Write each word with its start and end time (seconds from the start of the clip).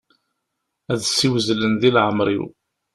Ad 0.91 0.99
ssiwzilen 1.01 1.73
di 1.81 1.89
leɛmer-iw. 1.95 2.45